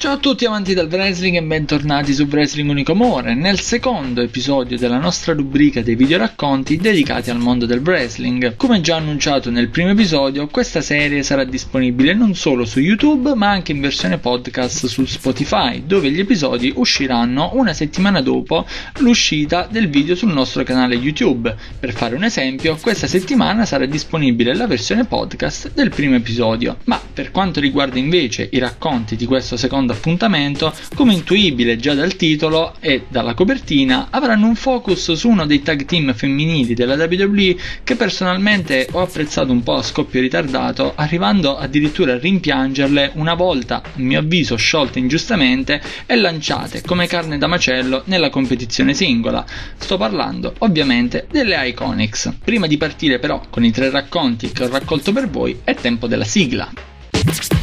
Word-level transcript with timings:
Ciao 0.00 0.14
a 0.14 0.16
tutti 0.16 0.46
amanti 0.46 0.72
del 0.72 0.88
wrestling 0.90 1.36
e 1.36 1.42
bentornati 1.42 2.14
su 2.14 2.22
Wrestling 2.22 2.70
Unico 2.70 2.92
Amore, 2.92 3.34
nel 3.34 3.60
secondo 3.60 4.22
episodio 4.22 4.78
della 4.78 4.96
nostra 4.96 5.34
rubrica 5.34 5.82
dei 5.82 5.94
video 5.94 6.16
racconti 6.16 6.78
dedicati 6.78 7.28
al 7.28 7.36
mondo 7.36 7.66
del 7.66 7.80
wrestling. 7.80 8.56
Come 8.56 8.80
già 8.80 8.96
annunciato 8.96 9.50
nel 9.50 9.68
primo 9.68 9.90
episodio, 9.90 10.46
questa 10.46 10.80
serie 10.80 11.22
sarà 11.22 11.44
disponibile 11.44 12.14
non 12.14 12.34
solo 12.34 12.64
su 12.64 12.80
YouTube 12.80 13.34
ma 13.34 13.50
anche 13.50 13.72
in 13.72 13.82
versione 13.82 14.16
podcast 14.16 14.86
su 14.86 15.04
Spotify, 15.04 15.82
dove 15.84 16.10
gli 16.10 16.20
episodi 16.20 16.72
usciranno 16.74 17.50
una 17.52 17.74
settimana 17.74 18.22
dopo 18.22 18.64
l'uscita 19.00 19.68
del 19.70 19.90
video 19.90 20.14
sul 20.14 20.32
nostro 20.32 20.62
canale 20.62 20.94
YouTube. 20.94 21.54
Per 21.78 21.92
fare 21.92 22.14
un 22.14 22.24
esempio, 22.24 22.78
questa 22.80 23.06
settimana 23.06 23.66
sarà 23.66 23.84
disponibile 23.84 24.56
la 24.56 24.66
versione 24.66 25.04
podcast 25.04 25.72
del 25.74 25.90
primo 25.90 26.14
episodio, 26.14 26.78
ma 26.84 26.98
per 27.12 27.30
quanto 27.30 27.60
riguarda 27.60 27.98
invece 27.98 28.48
i 28.50 28.58
racconti 28.58 29.14
di 29.14 29.26
questo 29.26 29.58
secondo 29.58 29.88
secondo 29.90 29.92
appuntamento, 29.92 30.72
come 30.94 31.14
intuibile 31.14 31.76
già 31.76 31.94
dal 31.94 32.16
titolo 32.16 32.74
e 32.80 33.04
dalla 33.08 33.34
copertina, 33.34 34.08
avranno 34.10 34.46
un 34.46 34.54
focus 34.54 35.12
su 35.12 35.28
uno 35.28 35.46
dei 35.46 35.62
tag 35.62 35.84
team 35.84 36.14
femminili 36.14 36.74
della 36.74 36.94
WWE 36.94 37.56
che 37.84 37.96
personalmente 37.96 38.88
ho 38.90 39.00
apprezzato 39.00 39.52
un 39.52 39.62
po' 39.62 39.74
a 39.74 39.82
scoppio 39.82 40.20
ritardato, 40.20 40.92
arrivando 40.94 41.56
addirittura 41.56 42.14
a 42.14 42.18
rimpiangerle 42.18 43.12
una 43.14 43.34
volta, 43.34 43.82
a 43.82 43.88
mio 43.96 44.20
avviso, 44.20 44.56
sciolte 44.56 44.98
ingiustamente 44.98 45.80
e 46.06 46.16
lanciate 46.16 46.82
come 46.82 47.06
carne 47.06 47.38
da 47.38 47.46
macello 47.46 48.02
nella 48.06 48.30
competizione 48.30 48.94
singola. 48.94 49.44
Sto 49.76 49.96
parlando 49.96 50.54
ovviamente 50.58 51.26
delle 51.30 51.68
Iconics. 51.68 52.38
Prima 52.44 52.66
di 52.66 52.76
partire 52.76 53.18
però 53.18 53.42
con 53.50 53.64
i 53.64 53.70
tre 53.70 53.90
racconti 53.90 54.52
che 54.52 54.64
ho 54.64 54.68
raccolto 54.68 55.12
per 55.12 55.28
voi, 55.28 55.60
è 55.64 55.74
tempo 55.74 56.06
della 56.06 56.24
sigla. 56.24 57.59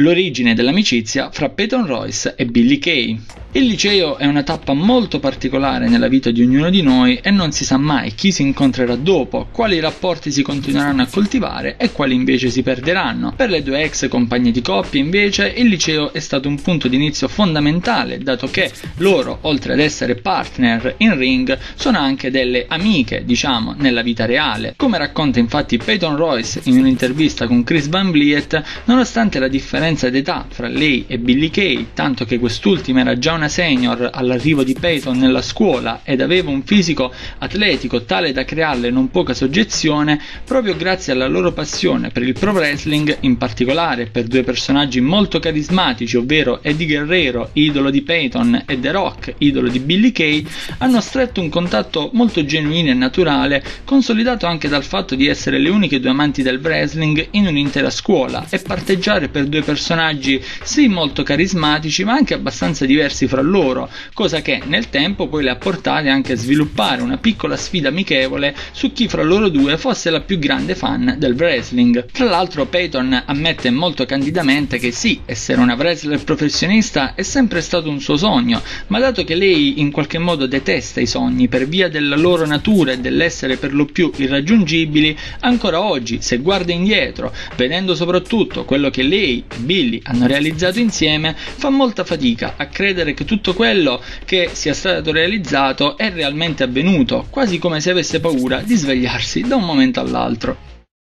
L'origine 0.00 0.54
dell'amicizia 0.54 1.30
fra 1.30 1.50
Peyton 1.50 1.84
Royce 1.84 2.34
e 2.34 2.46
Billy 2.46 2.78
Kay. 2.78 3.20
Il 3.52 3.64
liceo 3.64 4.16
è 4.16 4.26
una 4.26 4.44
tappa 4.44 4.74
molto 4.74 5.18
particolare 5.18 5.88
nella 5.88 6.06
vita 6.06 6.30
di 6.30 6.40
ognuno 6.40 6.70
di 6.70 6.82
noi 6.82 7.16
e 7.16 7.32
non 7.32 7.50
si 7.50 7.64
sa 7.64 7.78
mai 7.78 8.14
chi 8.14 8.30
si 8.30 8.42
incontrerà 8.42 8.94
dopo, 8.94 9.48
quali 9.50 9.80
rapporti 9.80 10.30
si 10.30 10.42
continueranno 10.42 11.02
a 11.02 11.08
coltivare 11.10 11.74
e 11.76 11.90
quali 11.90 12.14
invece 12.14 12.48
si 12.48 12.62
perderanno. 12.62 13.32
Per 13.34 13.50
le 13.50 13.64
due 13.64 13.82
ex 13.82 14.06
compagne 14.06 14.52
di 14.52 14.62
coppia 14.62 15.00
invece 15.00 15.52
il 15.56 15.66
liceo 15.66 16.12
è 16.12 16.20
stato 16.20 16.46
un 16.46 16.62
punto 16.62 16.86
di 16.86 16.94
inizio 16.94 17.26
fondamentale 17.26 18.18
dato 18.18 18.46
che 18.46 18.70
loro, 18.98 19.38
oltre 19.40 19.72
ad 19.72 19.80
essere 19.80 20.14
partner 20.14 20.94
in 20.98 21.18
ring, 21.18 21.58
sono 21.74 21.98
anche 21.98 22.30
delle 22.30 22.66
amiche, 22.68 23.24
diciamo, 23.24 23.74
nella 23.76 24.02
vita 24.02 24.26
reale. 24.26 24.74
Come 24.76 24.96
racconta 24.96 25.40
infatti 25.40 25.76
Peyton 25.76 26.14
Royce 26.14 26.60
in 26.66 26.78
un'intervista 26.78 27.48
con 27.48 27.64
Chris 27.64 27.88
Van 27.88 28.12
Vliet, 28.12 28.62
nonostante 28.84 29.40
la 29.40 29.48
differenza 29.48 30.08
d'età 30.08 30.46
fra 30.48 30.68
lei 30.68 31.06
e 31.08 31.18
Billy 31.18 31.50
Kay, 31.50 31.88
tanto 31.94 32.24
che 32.24 32.38
quest'ultima 32.38 33.00
era 33.00 33.18
già 33.18 33.38
una 33.39 33.39
senior 33.48 34.10
all'arrivo 34.12 34.62
di 34.62 34.76
Peyton 34.78 35.18
nella 35.18 35.42
scuola 35.42 36.00
ed 36.04 36.20
aveva 36.20 36.50
un 36.50 36.62
fisico 36.62 37.12
atletico 37.38 38.04
tale 38.04 38.32
da 38.32 38.44
crearle 38.44 38.90
non 38.90 39.10
poca 39.10 39.34
soggezione, 39.34 40.20
proprio 40.44 40.76
grazie 40.76 41.12
alla 41.12 41.26
loro 41.26 41.52
passione 41.52 42.10
per 42.10 42.22
il 42.22 42.32
pro 42.32 42.52
wrestling, 42.52 43.18
in 43.20 43.36
particolare 43.36 44.06
per 44.06 44.24
due 44.24 44.42
personaggi 44.42 45.00
molto 45.00 45.38
carismatici, 45.38 46.16
ovvero 46.16 46.62
Eddie 46.62 46.86
Guerrero, 46.86 47.50
idolo 47.54 47.90
di 47.90 48.02
Peyton, 48.02 48.64
e 48.66 48.78
The 48.78 48.90
Rock, 48.90 49.34
idolo 49.38 49.68
di 49.68 49.80
Billy 49.80 50.12
Kay, 50.12 50.46
hanno 50.78 51.00
stretto 51.00 51.40
un 51.40 51.48
contatto 51.48 52.10
molto 52.12 52.44
genuino 52.44 52.90
e 52.90 52.94
naturale, 52.94 53.62
consolidato 53.84 54.46
anche 54.46 54.68
dal 54.68 54.84
fatto 54.84 55.14
di 55.14 55.26
essere 55.26 55.58
le 55.58 55.68
uniche 55.68 56.00
due 56.00 56.10
amanti 56.10 56.42
del 56.42 56.60
wrestling 56.62 57.28
in 57.32 57.46
un'intera 57.46 57.90
scuola 57.90 58.46
e 58.48 58.58
parteggiare 58.58 59.28
per 59.28 59.46
due 59.46 59.62
personaggi 59.62 60.42
sì 60.62 60.88
molto 60.88 61.22
carismatici 61.22 62.04
ma 62.04 62.12
anche 62.12 62.34
abbastanza 62.34 62.86
diversi 62.86 63.26
fra 63.30 63.42
loro, 63.42 63.88
cosa 64.12 64.42
che 64.42 64.60
nel 64.64 64.90
tempo 64.90 65.28
poi 65.28 65.44
le 65.44 65.50
ha 65.50 65.56
portate 65.56 66.08
anche 66.08 66.32
a 66.32 66.36
sviluppare 66.36 67.00
una 67.00 67.16
piccola 67.16 67.56
sfida 67.56 67.88
amichevole 67.88 68.54
su 68.72 68.92
chi 68.92 69.06
fra 69.06 69.22
loro 69.22 69.48
due 69.48 69.78
fosse 69.78 70.10
la 70.10 70.20
più 70.20 70.40
grande 70.40 70.74
fan 70.74 71.14
del 71.16 71.34
wrestling. 71.34 72.06
Tra 72.10 72.24
l'altro 72.24 72.66
Peyton 72.66 73.22
ammette 73.24 73.70
molto 73.70 74.04
candidamente 74.04 74.78
che 74.78 74.90
sì, 74.90 75.20
essere 75.24 75.60
una 75.60 75.74
wrestler 75.74 76.22
professionista 76.24 77.14
è 77.14 77.22
sempre 77.22 77.60
stato 77.60 77.88
un 77.88 78.00
suo 78.00 78.16
sogno, 78.16 78.60
ma 78.88 78.98
dato 78.98 79.22
che 79.22 79.36
lei 79.36 79.80
in 79.80 79.92
qualche 79.92 80.18
modo 80.18 80.46
detesta 80.46 81.00
i 81.00 81.06
sogni 81.06 81.46
per 81.46 81.68
via 81.68 81.88
della 81.88 82.16
loro 82.16 82.44
natura 82.46 82.90
e 82.92 82.98
dell'essere 82.98 83.56
per 83.56 83.72
lo 83.72 83.84
più 83.84 84.10
irraggiungibili, 84.16 85.16
ancora 85.40 85.80
oggi, 85.80 86.18
se 86.20 86.38
guarda 86.38 86.72
indietro, 86.72 87.32
vedendo 87.56 87.94
soprattutto 87.94 88.64
quello 88.64 88.90
che 88.90 89.04
lei 89.04 89.44
e 89.48 89.56
Billy 89.58 90.00
hanno 90.02 90.26
realizzato 90.26 90.80
insieme, 90.80 91.36
fa 91.36 91.70
molta 91.70 92.04
fatica 92.04 92.54
a 92.56 92.66
credere 92.66 93.14
che 93.20 93.26
tutto 93.26 93.52
quello 93.52 94.02
che 94.24 94.48
sia 94.52 94.72
stato 94.72 95.12
realizzato 95.12 95.98
è 95.98 96.10
realmente 96.10 96.62
avvenuto, 96.62 97.26
quasi 97.28 97.58
come 97.58 97.78
se 97.80 97.90
avesse 97.90 98.18
paura 98.18 98.62
di 98.62 98.74
svegliarsi 98.74 99.42
da 99.42 99.56
un 99.56 99.64
momento 99.64 100.00
all'altro. 100.00 100.56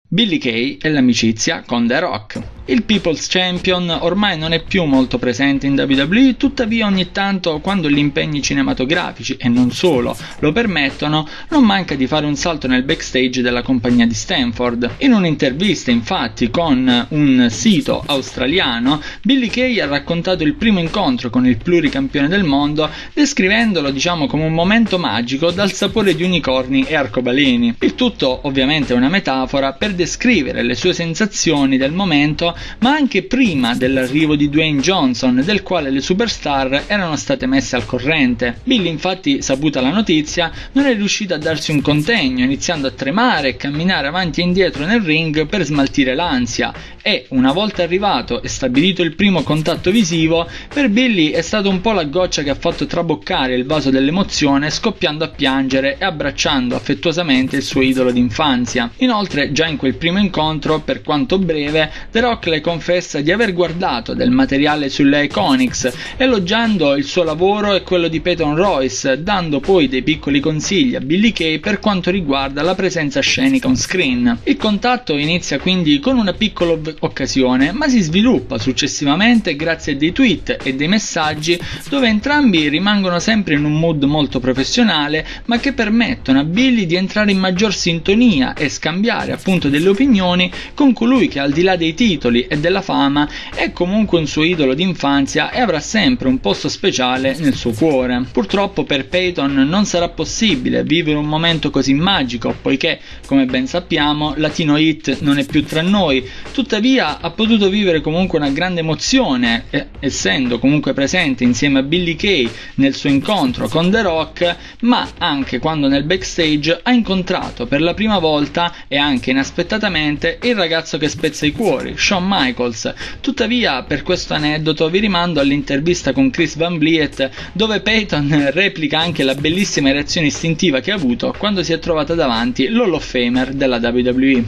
Billy 0.09 0.39
Kay 0.39 0.77
e 0.81 0.89
l'amicizia 0.89 1.61
con 1.63 1.85
The 1.85 1.99
Rock. 1.99 2.58
Il 2.69 2.83
People's 2.83 3.25
Champion 3.25 3.89
ormai 3.89 4.37
non 4.37 4.53
è 4.53 4.61
più 4.61 4.83
molto 4.83 5.17
presente 5.17 5.65
in 5.65 5.73
WWE, 5.73 6.37
tuttavia 6.37 6.85
ogni 6.85 7.11
tanto 7.11 7.61
quando 7.61 7.89
gli 7.89 7.97
impegni 7.97 8.43
cinematografici 8.43 9.37
e 9.39 9.49
non 9.49 9.71
solo 9.71 10.15
lo 10.37 10.51
permettono, 10.51 11.27
non 11.49 11.63
manca 11.63 11.95
di 11.95 12.05
fare 12.05 12.27
un 12.27 12.35
salto 12.35 12.67
nel 12.67 12.83
backstage 12.83 13.41
della 13.41 13.63
compagnia 13.63 14.05
di 14.05 14.13
Stanford. 14.13 14.97
In 14.99 15.13
un'intervista 15.13 15.89
infatti 15.89 16.51
con 16.51 17.07
un 17.09 17.47
sito 17.49 18.03
australiano, 18.05 19.01
Billy 19.23 19.47
Kay 19.47 19.79
ha 19.79 19.87
raccontato 19.87 20.43
il 20.43 20.53
primo 20.53 20.77
incontro 20.77 21.31
con 21.31 21.47
il 21.47 21.57
pluricampione 21.57 22.27
del 22.27 22.43
mondo, 22.43 22.87
descrivendolo 23.15 23.89
diciamo 23.89 24.27
come 24.27 24.43
un 24.43 24.53
momento 24.53 24.99
magico 24.99 25.49
dal 25.49 25.71
sapore 25.71 26.13
di 26.13 26.21
unicorni 26.21 26.83
e 26.83 26.93
arcobaleni. 26.93 27.77
Il 27.79 27.95
tutto 27.95 28.41
ovviamente 28.43 28.93
è 28.93 28.95
una 28.95 29.09
metafora 29.09 29.73
per 29.73 29.95
descrivere 29.95 30.61
le 30.61 30.75
sue 30.75 30.93
sensazioni 30.93 31.75
del 31.75 31.93
momento 31.93 32.57
ma 32.79 32.91
anche 32.91 33.23
prima 33.23 33.75
dell'arrivo 33.75 34.35
di 34.35 34.49
Dwayne 34.49 34.81
Johnson, 34.81 35.41
del 35.45 35.63
quale 35.63 35.89
le 35.89 36.01
superstar 36.01 36.83
erano 36.87 37.15
state 37.15 37.45
messe 37.45 37.75
al 37.75 37.85
corrente. 37.85 38.59
Billy 38.63 38.89
infatti, 38.89 39.41
saputa 39.41 39.81
la 39.81 39.91
notizia, 39.91 40.51
non 40.73 40.85
è 40.85 40.95
riuscito 40.95 41.33
a 41.33 41.37
darsi 41.37 41.71
un 41.71 41.81
contegno, 41.81 42.43
iniziando 42.43 42.87
a 42.87 42.91
tremare 42.91 43.49
e 43.49 43.55
camminare 43.55 44.07
avanti 44.07 44.41
e 44.41 44.43
indietro 44.43 44.85
nel 44.85 45.01
ring 45.01 45.45
per 45.45 45.63
smaltire 45.63 46.15
l'ansia 46.15 46.73
e, 47.01 47.25
una 47.29 47.51
volta 47.51 47.83
arrivato 47.83 48.41
e 48.41 48.47
stabilito 48.47 49.01
il 49.01 49.15
primo 49.15 49.41
contatto 49.43 49.91
visivo, 49.91 50.47
per 50.71 50.89
Billy 50.89 51.29
è 51.29 51.41
stata 51.41 51.69
un 51.69 51.81
po' 51.81 51.91
la 51.91 52.03
goccia 52.03 52.43
che 52.43 52.49
ha 52.49 52.55
fatto 52.55 52.85
traboccare 52.85 53.55
il 53.55 53.65
vaso 53.65 53.89
dell'emozione 53.89 54.69
scoppiando 54.69 55.23
a 55.23 55.29
piangere 55.29 55.97
e 55.97 56.05
abbracciando 56.05 56.75
affettuosamente 56.75 57.55
il 57.55 57.63
suo 57.63 57.81
idolo 57.81 58.11
d'infanzia. 58.11 58.91
Inoltre, 58.97 59.51
già 59.51 59.65
in 59.65 59.77
quel 59.77 59.95
primo 59.95 60.19
incontro, 60.19 60.81
per 60.81 61.01
quanto 61.01 61.39
breve, 61.39 61.91
The 62.11 62.19
Rock 62.19 62.45
le 62.49 62.61
confessa 62.61 63.21
di 63.21 63.31
aver 63.31 63.53
guardato 63.53 64.13
del 64.13 64.31
materiale 64.31 64.89
sulle 64.89 65.23
Iconics, 65.23 65.91
elogiando 66.17 66.95
il 66.95 67.05
suo 67.05 67.23
lavoro 67.23 67.73
e 67.73 67.83
quello 67.83 68.07
di 68.07 68.19
Peyton 68.19 68.55
Royce, 68.55 69.23
dando 69.23 69.59
poi 69.59 69.87
dei 69.87 70.01
piccoli 70.01 70.39
consigli 70.39 70.95
a 70.95 70.99
Billy 70.99 71.31
Kay 71.31 71.59
per 71.59 71.79
quanto 71.79 72.11
riguarda 72.11 72.61
la 72.61 72.75
presenza 72.75 73.21
scenica 73.21 73.67
on 73.67 73.75
screen. 73.75 74.39
Il 74.43 74.57
contatto 74.57 75.15
inizia 75.15 75.59
quindi 75.59 75.99
con 75.99 76.17
una 76.17 76.33
piccola 76.33 76.77
occasione, 76.99 77.71
ma 77.71 77.87
si 77.87 78.01
sviluppa 78.01 78.57
successivamente 78.57 79.55
grazie 79.55 79.93
a 79.93 79.95
dei 79.95 80.11
tweet 80.11 80.57
e 80.63 80.75
dei 80.75 80.87
messaggi 80.87 81.59
dove 81.89 82.07
entrambi 82.07 82.67
rimangono 82.69 83.19
sempre 83.19 83.55
in 83.55 83.63
un 83.63 83.79
mood 83.79 84.03
molto 84.03 84.39
professionale, 84.39 85.25
ma 85.45 85.59
che 85.59 85.73
permettono 85.73 86.39
a 86.39 86.43
Billy 86.43 86.85
di 86.85 86.95
entrare 86.95 87.31
in 87.31 87.39
maggior 87.39 87.73
sintonia 87.73 88.53
e 88.53 88.69
scambiare 88.69 89.31
appunto 89.31 89.69
delle 89.69 89.89
opinioni 89.89 90.51
con 90.73 90.93
colui 90.93 91.27
che 91.27 91.39
al 91.39 91.51
di 91.51 91.61
là 91.61 91.75
dei 91.75 91.93
titoli 91.93 92.28
titoli 92.29 92.45
e 92.47 92.57
della 92.59 92.81
fama, 92.81 93.27
è 93.53 93.71
comunque 93.71 94.19
un 94.19 94.27
suo 94.27 94.43
idolo 94.43 94.73
d'infanzia 94.73 95.51
e 95.51 95.59
avrà 95.59 95.79
sempre 95.79 96.27
un 96.27 96.39
posto 96.39 96.69
speciale 96.69 97.35
nel 97.39 97.55
suo 97.55 97.71
cuore. 97.71 98.23
Purtroppo 98.31 98.83
per 98.83 99.07
Peyton 99.07 99.53
non 99.67 99.85
sarà 99.85 100.09
possibile 100.09 100.83
vivere 100.83 101.17
un 101.17 101.25
momento 101.25 101.69
così 101.69 101.93
magico, 101.93 102.55
poiché, 102.61 102.99
come 103.25 103.45
ben 103.45 103.67
sappiamo, 103.67 104.33
Latino 104.37 104.77
Hit 104.77 105.19
non 105.21 105.39
è 105.39 105.45
più 105.45 105.65
tra 105.65 105.81
noi, 105.81 106.27
tuttavia 106.51 107.19
ha 107.19 107.31
potuto 107.31 107.69
vivere 107.69 108.01
comunque 108.01 108.37
una 108.37 108.49
grande 108.49 108.81
emozione, 108.81 109.65
eh, 109.71 109.87
essendo 109.99 110.59
comunque 110.59 110.93
presente 110.93 111.43
insieme 111.43 111.79
a 111.79 111.83
Billy 111.83 112.15
Kay 112.15 112.49
nel 112.75 112.95
suo 112.95 113.09
incontro 113.09 113.67
con 113.67 113.89
The 113.89 114.01
Rock, 114.01 114.55
ma 114.81 115.07
anche 115.17 115.59
quando 115.59 115.87
nel 115.87 116.03
backstage 116.03 116.79
ha 116.81 116.91
incontrato 116.91 117.65
per 117.65 117.81
la 117.81 117.93
prima 117.93 118.19
volta 118.19 118.73
e 118.87 118.97
anche 118.97 119.31
inaspettatamente 119.31 120.39
il 120.43 120.55
ragazzo 120.55 120.97
che 120.97 121.09
spezza 121.09 121.45
i 121.45 121.51
cuori, 121.51 121.95
Shawn 122.19 122.25
Michaels. 122.27 122.93
Tuttavia, 123.21 123.83
per 123.83 124.03
questo 124.03 124.33
aneddoto 124.33 124.89
vi 124.89 124.99
rimando 124.99 125.39
all'intervista 125.39 126.11
con 126.11 126.29
Chris 126.29 126.55
Van 126.57 126.77
Vliet, 126.77 127.29
dove 127.53 127.79
Peyton 127.79 128.49
replica 128.51 128.99
anche 128.99 129.23
la 129.23 129.35
bellissima 129.35 129.91
reazione 129.91 130.27
istintiva 130.27 130.81
che 130.81 130.91
ha 130.91 130.95
avuto 130.95 131.33
quando 131.37 131.63
si 131.63 131.73
è 131.73 131.79
trovata 131.79 132.13
davanti 132.13 132.67
l'Hall 132.67 132.93
of 132.93 133.05
Famer 133.05 133.53
della 133.53 133.77
WWE. 133.77 134.43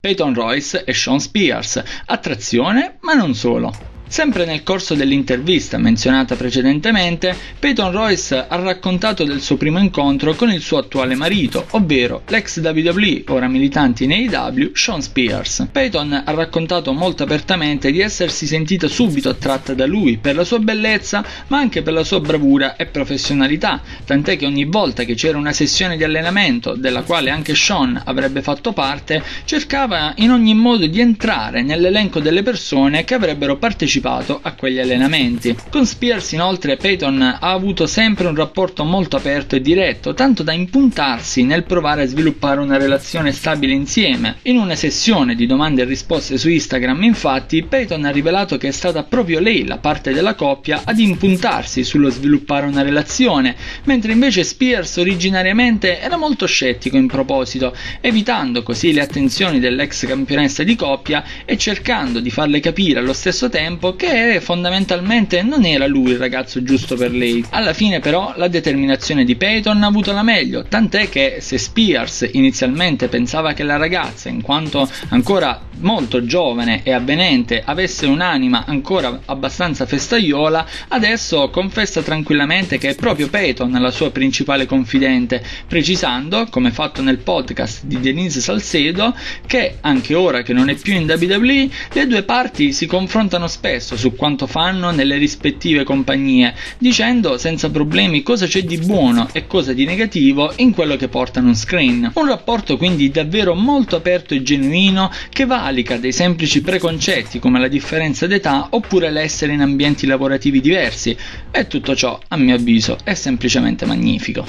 Peyton 0.00 0.34
Royce 0.34 0.84
e 0.84 0.92
Sean 0.92 1.20
Spears, 1.20 1.82
attrazione 2.04 2.98
ma 3.00 3.14
non 3.14 3.34
solo. 3.34 3.93
Sempre 4.06 4.44
nel 4.44 4.62
corso 4.62 4.94
dell'intervista 4.94 5.76
menzionata 5.78 6.36
precedentemente, 6.36 7.34
Peyton 7.58 7.90
Royce 7.90 8.44
ha 8.46 8.56
raccontato 8.56 9.24
del 9.24 9.40
suo 9.40 9.56
primo 9.56 9.78
incontro 9.80 10.34
con 10.34 10.52
il 10.52 10.60
suo 10.60 10.78
attuale 10.78 11.16
marito, 11.16 11.66
ovvero 11.70 12.22
l'ex 12.28 12.60
WWE, 12.60 13.24
ora 13.28 13.48
militante 13.48 14.04
in 14.04 14.12
AEW, 14.12 14.70
Sean 14.74 15.02
Spears. 15.02 15.66
Peyton 15.72 16.22
ha 16.24 16.30
raccontato 16.32 16.92
molto 16.92 17.24
apertamente 17.24 17.90
di 17.90 18.00
essersi 18.00 18.46
sentita 18.46 18.86
subito 18.86 19.30
attratta 19.30 19.74
da 19.74 19.86
lui 19.86 20.18
per 20.18 20.36
la 20.36 20.44
sua 20.44 20.58
bellezza, 20.60 21.24
ma 21.48 21.58
anche 21.58 21.82
per 21.82 21.94
la 21.94 22.04
sua 22.04 22.20
bravura 22.20 22.76
e 22.76 22.86
professionalità, 22.86 23.80
tant'è 24.04 24.36
che 24.36 24.46
ogni 24.46 24.66
volta 24.66 25.02
che 25.04 25.14
c'era 25.14 25.38
una 25.38 25.52
sessione 25.52 25.96
di 25.96 26.04
allenamento, 26.04 26.74
della 26.74 27.02
quale 27.02 27.30
anche 27.30 27.56
Sean 27.56 28.00
avrebbe 28.04 28.42
fatto 28.42 28.72
parte, 28.72 29.22
cercava 29.44 30.12
in 30.18 30.30
ogni 30.30 30.54
modo 30.54 30.86
di 30.86 31.00
entrare 31.00 31.62
nell'elenco 31.62 32.20
delle 32.20 32.42
persone 32.42 33.04
che 33.04 33.14
avrebbero 33.14 33.56
partecipato 33.56 33.93
partecipato 33.94 34.40
a 34.42 34.52
quegli 34.54 34.78
allenamenti. 34.78 35.56
Con 35.70 35.86
Spears 35.86 36.32
inoltre 36.32 36.76
Peyton 36.76 37.20
ha 37.22 37.38
avuto 37.52 37.86
sempre 37.86 38.26
un 38.26 38.34
rapporto 38.34 38.84
molto 38.84 39.16
aperto 39.16 39.56
e 39.56 39.60
diretto, 39.60 40.14
tanto 40.14 40.42
da 40.42 40.52
impuntarsi 40.52 41.44
nel 41.44 41.64
provare 41.64 42.02
a 42.02 42.06
sviluppare 42.06 42.60
una 42.60 42.76
relazione 42.76 43.32
stabile 43.32 43.72
insieme. 43.72 44.36
In 44.42 44.56
una 44.56 44.74
sessione 44.74 45.34
di 45.34 45.46
domande 45.46 45.82
e 45.82 45.84
risposte 45.84 46.38
su 46.38 46.48
Instagram 46.48 47.02
infatti 47.02 47.62
Peyton 47.62 48.04
ha 48.04 48.10
rivelato 48.10 48.56
che 48.56 48.68
è 48.68 48.72
stata 48.72 49.04
proprio 49.04 49.40
lei 49.40 49.66
la 49.66 49.78
parte 49.78 50.12
della 50.12 50.34
coppia 50.34 50.82
ad 50.84 50.98
impuntarsi 50.98 51.84
sullo 51.84 52.10
sviluppare 52.10 52.66
una 52.66 52.82
relazione, 52.82 53.54
mentre 53.84 54.12
invece 54.12 54.44
Spears 54.44 54.96
originariamente 54.96 56.00
era 56.00 56.16
molto 56.16 56.46
scettico 56.46 56.96
in 56.96 57.06
proposito, 57.06 57.74
evitando 58.00 58.62
così 58.62 58.92
le 58.92 59.02
attenzioni 59.02 59.60
dell'ex 59.60 60.06
campionessa 60.06 60.62
di 60.62 60.74
coppia 60.74 61.24
e 61.44 61.56
cercando 61.56 62.20
di 62.20 62.30
farle 62.30 62.60
capire 62.60 63.00
allo 63.00 63.12
stesso 63.12 63.48
tempo 63.48 63.83
che 63.92 64.40
fondamentalmente 64.40 65.42
non 65.42 65.64
era 65.66 65.86
lui 65.86 66.12
il 66.12 66.18
ragazzo 66.18 66.62
giusto 66.62 66.96
per 66.96 67.12
lei. 67.12 67.44
Alla 67.50 67.74
fine 67.74 68.00
però 68.00 68.32
la 68.36 68.48
determinazione 68.48 69.24
di 69.24 69.36
Peyton 69.36 69.82
ha 69.82 69.86
avuto 69.86 70.12
la 70.12 70.22
meglio, 70.22 70.64
tant'è 70.64 71.08
che 71.10 71.36
se 71.40 71.58
Spears 71.58 72.28
inizialmente 72.32 73.08
pensava 73.08 73.52
che 73.52 73.62
la 73.62 73.76
ragazza, 73.76 74.30
in 74.30 74.40
quanto 74.40 74.88
ancora 75.10 75.60
molto 75.80 76.24
giovane 76.24 76.80
e 76.82 76.92
avvenente, 76.92 77.62
avesse 77.64 78.06
un'anima 78.06 78.64
ancora 78.66 79.20
abbastanza 79.26 79.84
festaiola, 79.84 80.66
adesso 80.88 81.50
confessa 81.50 82.00
tranquillamente 82.00 82.78
che 82.78 82.90
è 82.90 82.94
proprio 82.94 83.28
Peyton 83.28 83.70
la 83.72 83.90
sua 83.90 84.10
principale 84.10 84.64
confidente, 84.64 85.42
precisando, 85.68 86.46
come 86.48 86.70
fatto 86.70 87.02
nel 87.02 87.18
podcast 87.18 87.84
di 87.84 88.00
Denise 88.00 88.40
Salcedo, 88.40 89.14
che 89.46 89.76
anche 89.80 90.14
ora 90.14 90.42
che 90.42 90.54
non 90.54 90.70
è 90.70 90.74
più 90.74 90.94
in 90.94 91.04
WWE, 91.08 91.68
le 91.92 92.06
due 92.06 92.22
parti 92.22 92.72
si 92.72 92.86
confrontano 92.86 93.46
spesso 93.46 93.72
stesso 93.74 93.96
su 93.96 94.14
quanto 94.14 94.46
fanno 94.46 94.90
nelle 94.90 95.16
rispettive 95.16 95.82
compagnie, 95.82 96.54
dicendo 96.78 97.38
senza 97.38 97.70
problemi 97.70 98.22
cosa 98.22 98.46
c'è 98.46 98.62
di 98.62 98.78
buono 98.78 99.28
e 99.32 99.46
cosa 99.46 99.72
di 99.72 99.84
negativo 99.84 100.52
in 100.56 100.72
quello 100.72 100.96
che 100.96 101.08
portano 101.08 101.48
on 101.48 101.56
screen. 101.56 102.12
Un 102.14 102.26
rapporto 102.26 102.76
quindi 102.76 103.10
davvero 103.10 103.54
molto 103.54 103.96
aperto 103.96 104.34
e 104.34 104.42
genuino 104.42 105.10
che 105.30 105.44
valica 105.46 105.96
dei 105.96 106.12
semplici 106.12 106.60
preconcetti 106.60 107.38
come 107.38 107.58
la 107.58 107.68
differenza 107.68 108.26
d'età 108.26 108.68
oppure 108.70 109.10
l'essere 109.10 109.52
in 109.52 109.60
ambienti 109.60 110.06
lavorativi 110.06 110.60
diversi 110.60 111.16
e 111.50 111.66
tutto 111.66 111.96
ciò 111.96 112.18
a 112.28 112.36
mio 112.36 112.54
avviso 112.54 112.98
è 113.02 113.14
semplicemente 113.14 113.86
magnifico. 113.86 114.46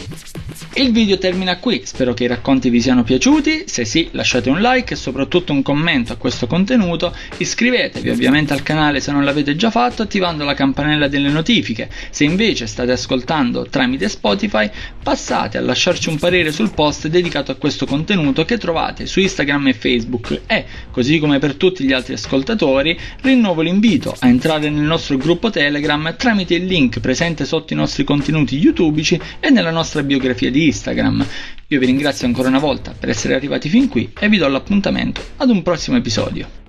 Il 0.75 0.91
video 0.91 1.17
termina 1.17 1.57
qui, 1.57 1.81
spero 1.85 2.13
che 2.13 2.25
i 2.25 2.27
racconti 2.27 2.69
vi 2.69 2.81
siano 2.81 3.03
piaciuti, 3.03 3.63
se 3.65 3.85
sì 3.85 4.09
lasciate 4.11 4.49
un 4.49 4.59
like 4.59 4.93
e 4.93 4.97
soprattutto 4.97 5.53
un 5.53 5.61
commento 5.61 6.13
a 6.13 6.17
questo 6.17 6.47
contenuto, 6.47 7.15
iscrivetevi 7.37 8.09
ovviamente 8.09 8.53
al 8.53 8.61
canale 8.61 8.99
se 8.99 9.11
non 9.11 9.14
l'avete 9.23 9.55
già 9.55 9.69
fatto 9.69 10.01
attivando 10.01 10.43
la 10.43 10.53
campanella 10.53 11.07
delle 11.07 11.29
notifiche, 11.29 11.89
se 12.09 12.23
invece 12.23 12.67
state 12.67 12.91
ascoltando 12.91 13.67
tramite 13.69 14.09
Spotify 14.09 14.69
passate 15.01 15.57
a 15.57 15.61
lasciarci 15.61 16.09
un 16.09 16.17
parere 16.17 16.51
sul 16.51 16.73
post 16.73 17.07
dedicato 17.07 17.51
a 17.51 17.55
questo 17.55 17.85
contenuto 17.85 18.45
che 18.45 18.57
trovate 18.57 19.05
su 19.05 19.19
Instagram 19.19 19.67
e 19.67 19.73
Facebook 19.73 20.41
e, 20.47 20.65
così 20.91 21.19
come 21.19 21.39
per 21.39 21.55
tutti 21.55 21.83
gli 21.83 21.93
altri 21.93 22.13
ascoltatori, 22.13 22.97
rinnovo 23.21 23.61
l'invito 23.61 24.15
a 24.19 24.27
entrare 24.27 24.69
nel 24.69 24.83
nostro 24.83 25.17
gruppo 25.17 25.49
Telegram 25.49 26.15
tramite 26.17 26.55
il 26.55 26.65
link 26.65 26.99
presente 26.99 27.45
sotto 27.45 27.73
i 27.73 27.75
nostri 27.75 28.03
contenuti 28.03 28.57
YouTubeici 28.57 29.19
e 29.39 29.49
nella 29.49 29.71
nostra 29.71 30.03
biografia 30.03 30.51
di 30.51 30.65
Instagram. 30.65 31.25
Io 31.69 31.79
vi 31.79 31.85
ringrazio 31.85 32.27
ancora 32.27 32.49
una 32.49 32.59
volta 32.59 32.93
per 32.97 33.09
essere 33.09 33.33
arrivati 33.33 33.69
fin 33.69 33.87
qui 33.87 34.11
e 34.19 34.29
vi 34.29 34.37
do 34.37 34.47
l'appuntamento 34.47 35.21
ad 35.37 35.49
un 35.49 35.63
prossimo 35.63 35.97
episodio. 35.97 36.64